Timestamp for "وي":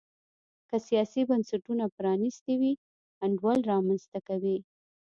2.61-2.73